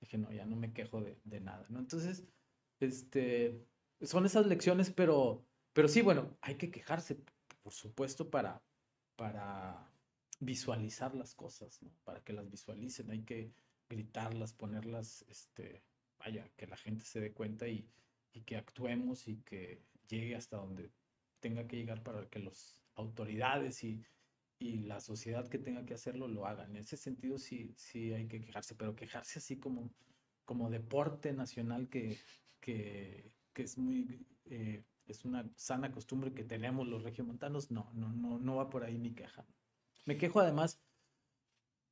[0.00, 1.78] dije, no, ya no me quejo de, de nada, ¿no?
[1.78, 2.24] Entonces,
[2.80, 3.66] este,
[4.00, 7.16] son esas lecciones, pero, pero sí, bueno, hay que quejarse,
[7.62, 8.62] por supuesto, para,
[9.16, 9.90] para
[10.40, 11.90] visualizar las cosas, ¿no?
[12.04, 13.52] Para que las visualicen, hay que
[13.88, 15.82] gritarlas, ponerlas, este,
[16.18, 17.88] vaya, que la gente se dé cuenta y,
[18.32, 20.90] y que actuemos y que llegue hasta donde
[21.40, 24.04] tenga que llegar para que las autoridades y,
[24.58, 26.70] y, la sociedad que tenga que hacerlo lo hagan.
[26.70, 29.90] En ese sentido sí, sí hay que quejarse, pero quejarse así como,
[30.44, 32.18] como deporte nacional que,
[32.60, 34.26] que, que es muy...
[34.46, 38.84] Eh, es una sana costumbre que tenemos los regiomontanos, no, no, no, no va por
[38.84, 39.46] ahí mi queja.
[40.04, 40.82] Me quejo además,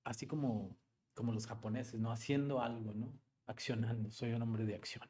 [0.05, 0.77] así como,
[1.15, 2.13] como los japoneses, ¿no?
[2.13, 3.19] Haciendo algo, ¿no?
[3.47, 5.09] Accionando, soy un hombre de acción.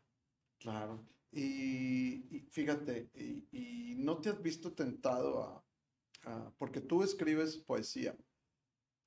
[0.59, 1.05] Claro.
[1.33, 3.11] Y, fíjate,
[3.53, 5.65] y, no te has visto tentado a,
[6.59, 8.17] porque tú escribes poesía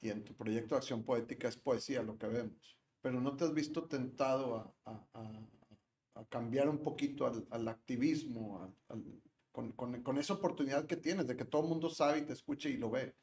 [0.02, 3.46] y en tu proyecto de acción poética es poesía lo que vemos, pero no te
[3.46, 5.08] has visto tentado a,
[6.20, 8.76] a cambiar un poquito al, al activismo,
[9.52, 12.34] con, con, con, esa oportunidad que tienes de que todo el mundo sabe y te
[12.34, 13.16] escuche y lo ve.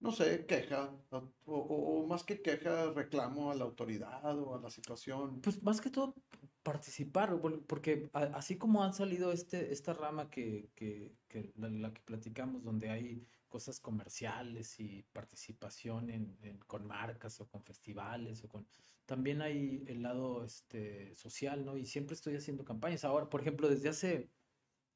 [0.00, 4.70] No sé, queja, o, o, más que queja, reclamo a la autoridad o a la
[4.70, 5.42] situación.
[5.42, 6.14] Pues más que todo
[6.62, 11.12] participar, porque así como han salido este, esta rama que, que,
[11.56, 17.62] la, que platicamos, donde hay cosas comerciales y participación en, en, con marcas o con
[17.62, 18.66] festivales o con
[19.10, 21.76] también hay el lado este, social, ¿no?
[21.76, 23.04] Y siempre estoy haciendo campañas.
[23.04, 24.30] Ahora, por ejemplo, desde hace,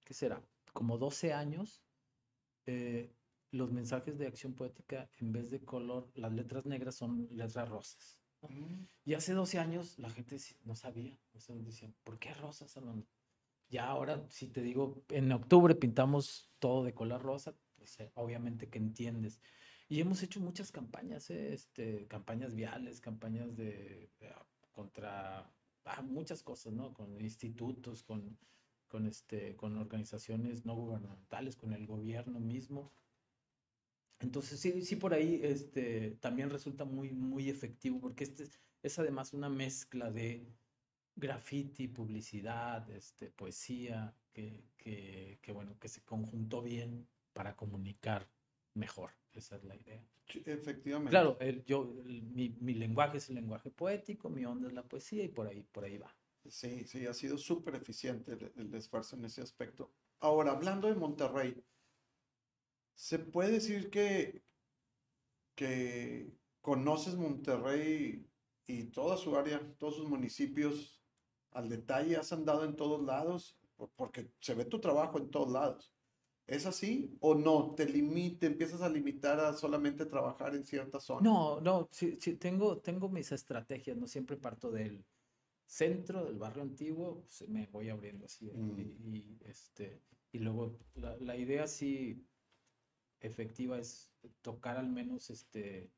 [0.04, 0.40] ¿qué será?
[0.72, 1.82] Como 12 años,
[2.66, 3.12] eh,
[3.50, 8.20] los mensajes de acción poética, en vez de color, las letras negras son letras rosas.
[9.04, 13.06] Y hace 12 años la gente no sabía, o sea, decían, ¿por qué rosas, hermano?
[13.68, 18.68] Ya ahora, si te digo, en octubre pintamos todo de color rosa, pues eh, obviamente
[18.68, 19.40] que entiendes.
[19.88, 21.52] Y hemos hecho muchas campañas, ¿eh?
[21.52, 24.10] este, campañas viales, campañas de,
[24.72, 25.50] contra
[25.84, 26.94] ah, muchas cosas, ¿no?
[26.94, 28.38] Con institutos, con,
[28.88, 32.92] con, este, con organizaciones no gubernamentales, con el gobierno mismo.
[34.24, 38.48] Entonces, sí, sí, por ahí este, también resulta muy, muy efectivo, porque este
[38.82, 40.46] es además una mezcla de
[41.14, 48.26] graffiti, publicidad, este, poesía, que, que, que, bueno, que se conjuntó bien para comunicar
[48.72, 49.10] mejor.
[49.34, 50.02] Esa es la idea.
[50.46, 51.10] Efectivamente.
[51.10, 54.84] Claro, el, yo, el, mi, mi, lenguaje es el lenguaje poético, mi onda es la
[54.84, 56.16] poesía y por ahí, por ahí va.
[56.48, 59.92] Sí, sí, ha sido súper eficiente el, el, esfuerzo en ese aspecto.
[60.20, 61.62] Ahora, hablando de Monterrey,
[62.94, 64.42] ¿se puede decir que,
[65.54, 68.26] que conoces Monterrey
[68.66, 71.02] y toda su área, todos sus municipios
[71.52, 72.16] al detalle?
[72.16, 73.58] ¿Has andado en todos lados?
[73.96, 75.94] Porque se ve tu trabajo en todos lados.
[76.46, 77.74] ¿Es así o no?
[77.74, 81.22] ¿Te limite, empiezas a limitar a solamente trabajar en cierta zona?
[81.22, 85.04] No, no, sí, sí, tengo, tengo mis estrategias, no siempre parto del
[85.66, 88.50] centro, del barrio antiguo, pues me voy abriendo así.
[88.52, 88.78] Mm.
[88.78, 90.02] Y, y, este,
[90.32, 92.22] y luego la, la, idea sí
[93.26, 95.90] efectiva es tocar al menos este,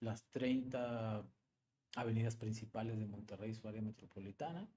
[0.00, 1.24] las 30
[1.96, 4.68] avenidas principales de Monterrey, su área metropolitana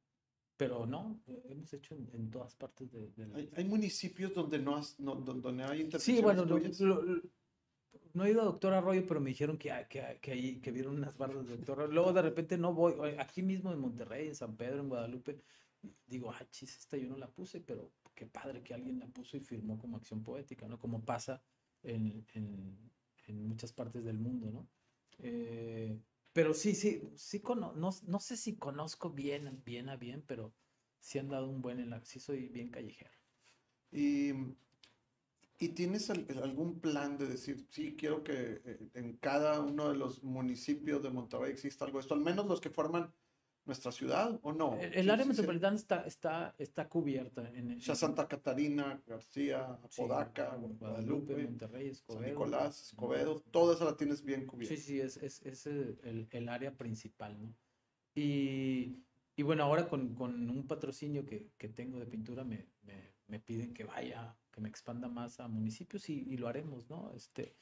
[0.58, 5.64] pero no, hemos hecho en, todas partes de, ¿Hay, municipios donde no, has, no donde
[5.64, 10.62] hay Sí, bueno, no he ido a Doctor Arroyo, pero me dijeron que, que, que,
[10.62, 11.94] que vieron unas barras de Doctor Arroyo.
[11.94, 15.42] Luego de repente no voy, aquí mismo en Monterrey, en San Pedro, en Guadalupe,
[16.06, 19.36] digo, ay, chis, esta yo no la puse, pero qué padre que alguien la puso
[19.38, 20.78] y firmó como acción poética, ¿no?
[20.78, 21.42] Como pasa
[21.84, 22.78] en, en,
[23.28, 24.68] en muchas partes del mundo, ¿no?
[25.20, 25.98] Eh,
[26.34, 30.54] pero sí, sí, sí, no, no, sé si conozco bien, bien a bien, pero
[31.00, 33.12] sí han dado un buen en la, sí soy bien callejero.
[33.92, 34.34] Y
[35.64, 40.22] ¿Y tienes algún plan de decir, sí, quiero que eh, en cada uno de los
[40.22, 43.14] municipios de Monterrey exista algo esto, al menos los que forman
[43.66, 44.78] nuestra ciudad o no?
[44.80, 47.50] El, área metropolitana está, está, está cubierta.
[47.54, 52.22] En, o sea, Santa Catarina, García, Apodaca, Guadalupe, Monterrey, Escobedo.
[52.22, 54.76] San Nicolás, Escobedo, toda esa la tienes bien cubierta.
[54.76, 57.54] Sí, sí, es, es, es el, el, área principal, ¿no?
[58.16, 59.04] Y,
[59.36, 63.40] y bueno, ahora con, con un patrocinio que, que, tengo de pintura me, me, me
[63.40, 67.12] piden que vaya que me expanda más a municipios y, lo haremos, ¿no?
[67.16, 67.56] Este,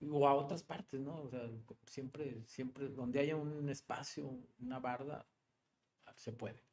[0.00, 1.22] o a otras partes, ¿no?
[1.22, 1.50] O sea,
[1.86, 5.26] siempre, siempre, donde haya un espacio, una barda,
[6.16, 6.64] se puede.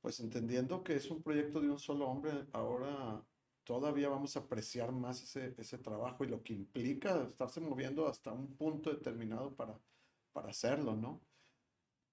[0.00, 3.24] Pues entendiendo que es un proyecto de un solo hombre, ahora
[3.64, 8.32] todavía vamos a apreciar más ese, ese trabajo y lo que implica estarse moviendo hasta
[8.32, 9.78] un punto determinado para,
[10.32, 11.20] para hacerlo, ¿no?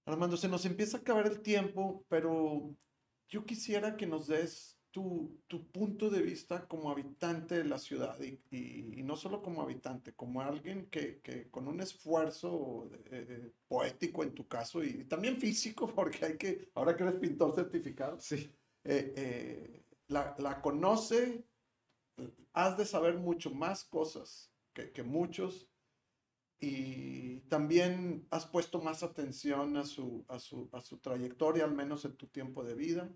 [0.05, 2.75] Armando, se nos empieza a acabar el tiempo, pero
[3.27, 8.17] yo quisiera que nos des tu, tu, punto de vista como habitante de la ciudad
[8.21, 14.23] y, y, no solo como habitante, como alguien que, que con un esfuerzo eh, poético
[14.23, 18.49] en tu caso y, también físico, porque hay que, ahora que eres pintor certificado, sí.
[18.85, 21.43] Eh, eh, la, la, conoce,
[22.53, 25.67] has de saber mucho más cosas que, que muchos
[26.57, 32.05] y también has puesto más atención a su, a su, a su trayectoria, al menos
[32.05, 33.13] en tu tiempo de vida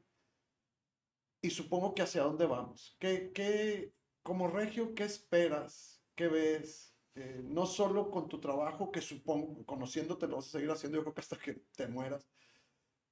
[1.42, 2.96] y supongo que hacia dónde vamos.
[3.00, 6.04] ¿Qué, qué, como regio, qué esperas?
[6.16, 6.96] ¿Qué ves?
[7.16, 11.04] Eh, no solo con tu trabajo, que supongo, conociéndote lo vas a seguir haciendo, yo
[11.04, 12.30] creo que hasta que te mueras,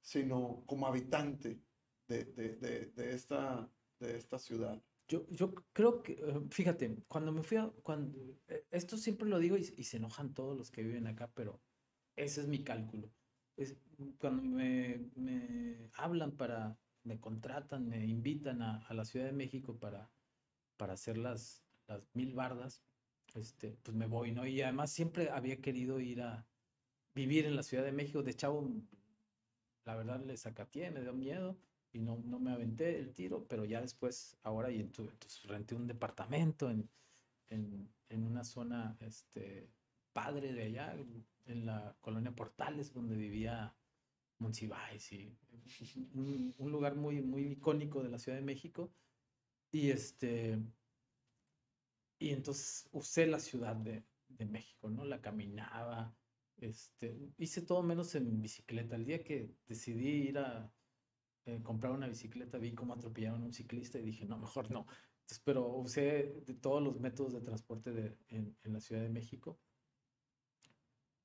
[0.02, 1.62] sino como habitante
[2.08, 2.56] de, de,
[2.94, 4.82] de, esta, de esta ciudad.
[5.08, 9.40] Yo, yo creo que, eh, fíjate, cuando me fui a, cuando, eh, esto siempre lo
[9.40, 11.62] digo y, y, se enojan todos los que viven acá, pero
[12.16, 13.12] ese es mi cálculo.
[13.56, 13.78] Es,
[14.20, 20.12] cuando me, me hablan para, me contratan, me invitan a, la Ciudad de México para,
[20.76, 22.84] para hacer las, las mil bardas,
[23.34, 24.46] este, pues me voy, ¿no?
[24.46, 26.46] Y además siempre había querido ir a
[27.15, 28.24] vivir en la Ciudad de México.
[28.24, 28.70] De chavo,
[29.86, 31.58] la verdad, le sacateé, me dio miedo
[31.93, 35.88] y no, no me aventé el tiro, pero ya después, ahora, y entonces renté un
[35.88, 36.89] departamento en,
[37.48, 39.70] en, en, una zona este,
[40.13, 40.96] padre de allá,
[41.46, 43.74] en la colonia Portales, donde vivía
[44.39, 45.36] Monsiváis y
[46.13, 48.91] un, lugar muy, muy icónico de la Ciudad de México.
[49.71, 50.60] Y este,
[52.19, 55.04] y entonces usé la Ciudad de, de México, ¿no?
[55.06, 56.15] La caminaba,
[56.58, 58.95] este, hice todo menos en bicicleta.
[58.95, 60.71] El día que decidí ir a
[61.45, 64.86] eh, comprar una bicicleta, vi cómo atropellaron a un ciclista y dije, no, mejor no.
[65.21, 69.60] Entonces, pero usé todos los métodos de transporte de, en, en, la Ciudad de México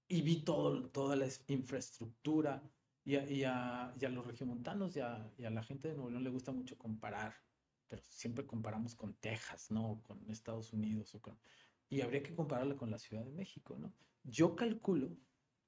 [0.08, 2.62] y vi todo, toda la infraestructura,
[3.04, 3.44] y a, y
[4.04, 6.78] a, los regiomontanos y a, y a, la gente de Nuevo León le gusta mucho
[6.78, 7.34] comparar,
[7.88, 10.00] pero siempre comparamos con Texas, ¿no?
[10.02, 11.38] Con Estados Unidos o con...
[11.88, 13.92] Y habría que compararla con la Ciudad de México, ¿no?
[14.22, 15.16] Yo calculo,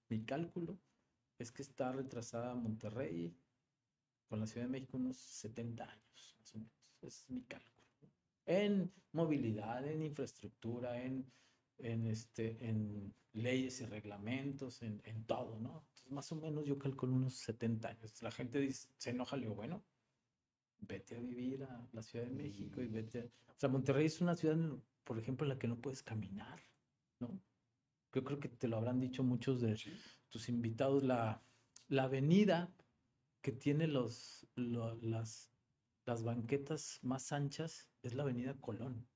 [0.09, 0.79] mi cálculo
[1.39, 3.37] es que está retrasada Monterrey
[4.29, 6.73] con la Ciudad de México unos 70 años, más o menos.
[7.03, 7.75] Es mi cálculo.
[8.47, 11.31] En movilidad, en infraestructura, en,
[11.79, 15.85] en, este, en leyes y reglamentos, en, en todo, ¿no?
[16.11, 18.23] Más o menos yo calculo unos 70 años.
[18.23, 19.85] La gente dice, se enoja, le digo, bueno,
[20.79, 23.31] vete a vivir a la Ciudad de México y vete.
[23.49, 24.57] O sea, Monterrey es una ciudad,
[25.05, 26.61] por ejemplo, en la que no puedes caminar,
[27.21, 27.41] ¿no?
[28.13, 29.77] Yo creo que te lo habrán dicho muchos de
[30.29, 31.43] tus invitados, la,
[31.89, 32.73] la avenida
[33.41, 35.51] que tiene los, las,
[36.07, 39.07] las banquetas más anchas es la avenida Colón.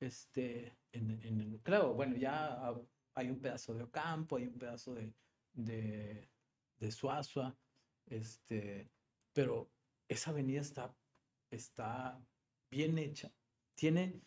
[0.00, 2.74] Este, en, en, claro, bueno, ya
[3.14, 5.14] hay un pedazo de Ocampo, hay un pedazo de,
[5.52, 6.30] de,
[6.78, 7.56] de Suazua,
[8.06, 8.90] este,
[9.32, 9.70] pero
[10.08, 10.94] esa avenida está,
[11.50, 12.20] está
[12.70, 13.32] bien hecha.
[13.74, 14.20] Tiene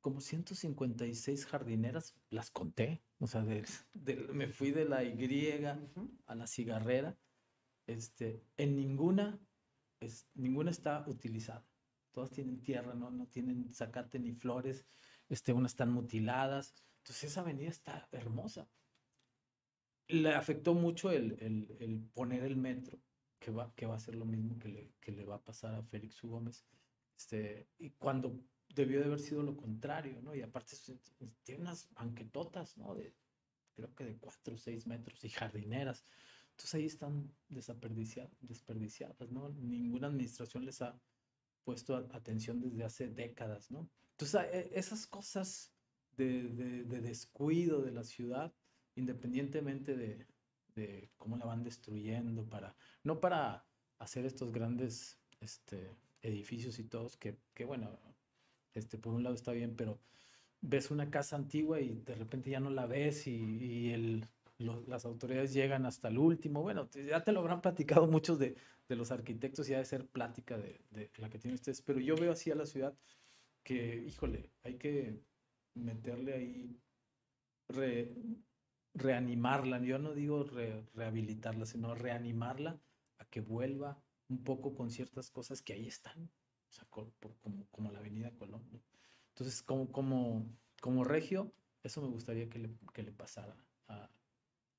[0.00, 3.44] como 156 jardineras, las conté, o sea,
[4.32, 5.50] me fui de la Y
[6.26, 7.18] a la cigarrera,
[7.86, 9.40] este, en ninguna,
[10.00, 11.66] es, ninguna está utilizada.
[12.12, 14.86] Todas tienen tierra, no, no tienen zacate ni flores,
[15.28, 16.74] este, unas están mutiladas.
[16.98, 18.68] Entonces esa avenida está hermosa
[20.08, 23.00] le afectó mucho el, el, el, poner el metro,
[23.38, 25.74] que, va, que va a ser lo mismo que le, que le va a pasar
[25.74, 26.28] a Félix U.
[26.28, 26.64] Gómez.
[27.16, 28.38] Este, y cuando
[28.74, 30.34] debió de haber sido lo contrario, ¿no?
[30.34, 30.76] Y aparte
[31.42, 32.94] tiene unas banquetotas, ¿no?
[32.94, 33.14] De,
[33.74, 36.04] creo que de 4 o 6 metros y jardineras.
[36.50, 39.50] Entonces ahí están desperdiciadas, desperdiciadas, ¿no?
[39.50, 40.98] Ninguna administración les ha
[41.64, 43.90] puesto atención desde hace décadas, ¿no?
[44.12, 45.72] Entonces e, esas cosas
[46.16, 46.48] de,
[46.84, 48.54] de, descuido de la ciudad,
[48.96, 50.26] independientemente de,
[51.16, 53.64] cómo la van destruyendo, para, no para
[53.98, 57.98] hacer estos grandes este, edificios y todos, que, bueno,
[58.74, 59.98] este, por un lado está bien, pero
[60.60, 64.22] ves una casa antigua y de repente ya no la ves y,
[64.58, 66.62] las autoridades llegan hasta el último.
[66.62, 68.56] Bueno, ya te lo habrán platicado muchos de,
[68.88, 72.16] los arquitectos y ha de ser plática de, de, la que tienen ustedes, pero yo
[72.16, 72.96] veo así a la ciudad
[73.62, 75.20] que, híjole, hay que
[75.74, 76.80] meterle ahí,
[78.96, 80.44] reanimarla, yo no digo
[80.94, 82.80] rehabilitarla, sino reanimarla
[83.18, 86.30] a que vuelva un poco con ciertas cosas que ahí están,
[86.70, 87.12] o sea, como,
[87.70, 88.62] como, la Avenida Colón.
[89.28, 90.46] Entonces, como, como,
[90.80, 93.56] como regio, eso me gustaría que le, que le pasara
[93.88, 94.10] a,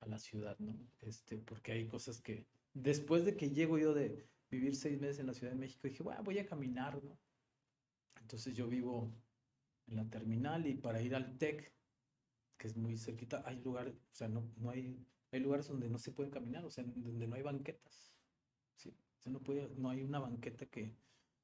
[0.06, 0.74] la ciudad, ¿no?
[1.02, 5.28] Este, porque hay cosas que, después de que llego yo de vivir seis meses en
[5.28, 7.20] la Ciudad de México, dije, bueno, voy a caminar, ¿no?
[8.22, 9.14] Entonces yo vivo
[9.88, 11.74] en la terminal y para ir al TEC,
[12.58, 16.00] que es muy cerquita, hay lugares, o sea, no, no hay, hay lugares donde no
[16.00, 18.16] se pueden caminar, o sea, donde no hay banquetas.
[18.76, 18.96] ¿sí?
[19.26, 20.96] no, puede, no hay una banqueta que...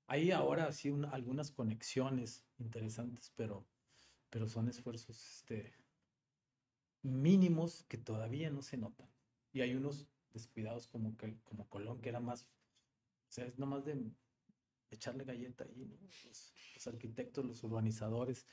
[0.07, 3.65] Hay ahora sí algunas conexiones interesantes, pero,
[4.29, 5.73] pero son esfuerzos este,
[7.03, 9.09] mínimos que todavía no se notan.
[9.53, 13.85] Y hay unos descuidados como, que, como Colón, que era más, o sea, es nomás
[13.85, 14.11] de
[14.89, 15.97] echarle galleta ahí, ¿no?
[16.25, 18.45] los, arquitectos, los urbanizadores,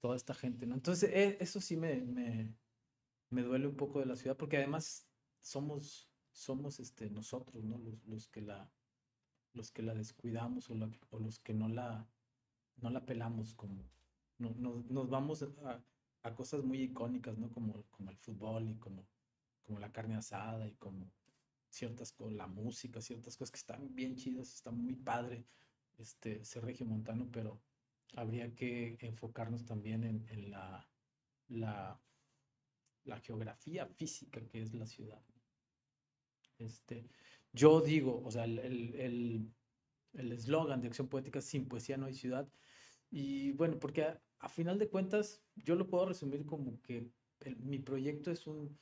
[0.00, 0.74] toda esta gente, ¿no?
[0.74, 2.54] Entonces, e, eso sí me, me,
[3.30, 5.08] me, duele un poco de la ciudad, porque además
[5.40, 7.78] somos, somos este, nosotros, ¿no?
[7.78, 8.70] Los, los, que la,
[9.54, 12.08] los que la descuidamos o, los que no la,
[12.76, 13.84] no la pelamos como,
[14.38, 15.84] no, no, nos vamos a,
[16.22, 17.50] a, cosas muy icónicas, ¿no?
[17.50, 19.06] Como, como el fútbol y como,
[19.64, 21.10] como la carne asada y como
[21.70, 25.44] ciertas cosas, la música, ciertas cosas que están bien chidas, está muy padre
[25.98, 27.60] este, ser regiomontano, pero
[28.14, 30.88] habría que enfocarnos también en, la,
[31.48, 32.00] la,
[33.22, 35.22] geografía física que es la ciudad.
[36.58, 37.08] Este,
[37.52, 39.52] yo digo, o sea, el
[40.12, 42.48] eslogan el, de Acción Poética, sin poesía no hay ciudad.
[43.10, 44.04] Y bueno, porque
[44.38, 47.10] a, final de cuentas, yo lo puedo resumir como que
[47.58, 48.78] mi proyecto es un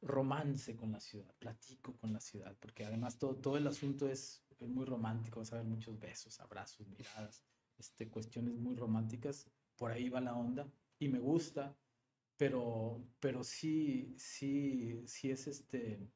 [0.00, 4.44] romance con la ciudad, platico con la ciudad, porque además todo, todo el asunto es,
[4.60, 7.44] muy romántico, vas a ver muchos besos, abrazos, miradas,
[7.78, 11.76] este, cuestiones muy románticas, por ahí va la onda y me gusta,
[12.36, 16.08] pero, pero sí, sí, sí es este,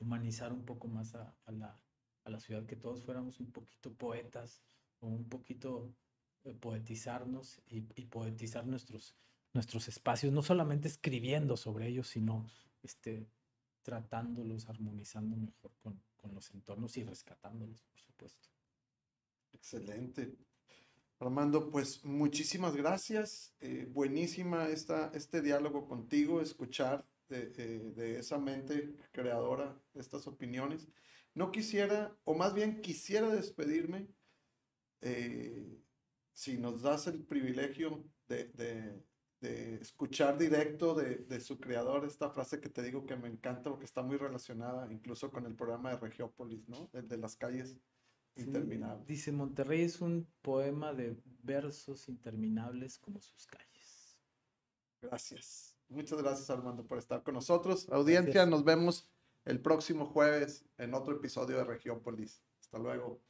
[0.00, 1.80] humanizar un poco más a, la,
[2.24, 4.62] a la ciudad, que todos fuéramos un poquito poetas
[5.00, 5.94] o un poquito
[6.44, 9.16] eh, poetizarnos y, poetizar nuestros,
[9.52, 12.46] nuestros espacios, no solamente escribiendo sobre ellos, sino
[12.82, 13.28] este,
[13.82, 18.48] tratándolos, armonizando mejor con, con los entornos y rescatándolos, por supuesto.
[19.52, 20.47] Excelente.
[21.20, 23.54] Armando, pues muchísimas gracias.
[23.60, 30.88] Eh, buenísima esta, este diálogo contigo, escuchar de, eh, de, esa mente creadora estas opiniones.
[31.34, 34.08] No quisiera, o más bien quisiera despedirme,
[35.00, 35.80] eh,
[36.32, 39.02] si nos das el privilegio de,
[39.40, 43.84] de escuchar directo de, su creador esta frase que te digo que me encanta porque
[43.84, 46.90] está muy relacionada incluso con el programa de Regiópolis, ¿no?
[46.92, 47.76] El de las calles
[49.06, 54.16] Dice, Monterrey es un poema de versos interminables como sus calles.
[55.02, 55.76] Gracias.
[55.88, 57.88] Muchas gracias Armando por estar con nosotros.
[57.90, 59.08] Audiencia, nos vemos
[59.44, 62.42] el próximo jueves en otro episodio de Regiópolis.
[62.60, 63.20] Hasta luego.